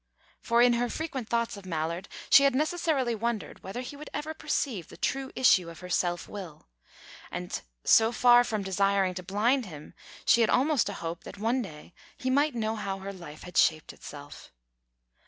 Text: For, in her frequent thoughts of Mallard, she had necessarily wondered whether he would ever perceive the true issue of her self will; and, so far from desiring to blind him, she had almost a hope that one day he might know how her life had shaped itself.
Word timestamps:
For, 0.41 0.63
in 0.63 0.73
her 0.73 0.89
frequent 0.89 1.29
thoughts 1.29 1.55
of 1.57 1.65
Mallard, 1.67 2.09
she 2.31 2.43
had 2.43 2.55
necessarily 2.55 3.13
wondered 3.13 3.61
whether 3.61 3.81
he 3.81 3.95
would 3.95 4.09
ever 4.15 4.33
perceive 4.33 4.87
the 4.87 4.97
true 4.97 5.31
issue 5.35 5.69
of 5.69 5.81
her 5.81 5.91
self 5.91 6.27
will; 6.27 6.67
and, 7.29 7.61
so 7.83 8.11
far 8.11 8.43
from 8.43 8.63
desiring 8.63 9.13
to 9.13 9.21
blind 9.21 9.67
him, 9.67 9.93
she 10.25 10.41
had 10.41 10.49
almost 10.49 10.89
a 10.89 10.93
hope 11.05 11.23
that 11.23 11.37
one 11.37 11.61
day 11.61 11.93
he 12.17 12.31
might 12.31 12.55
know 12.55 12.75
how 12.75 12.97
her 12.97 13.13
life 13.13 13.43
had 13.43 13.57
shaped 13.57 13.93
itself. 13.93 14.51